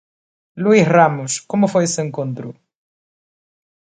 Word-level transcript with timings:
Luís 0.63 0.85
Ramos, 0.95 1.31
como 1.49 1.65
foi 1.73 1.83
ese 1.87 1.99
encontro? 2.07 2.47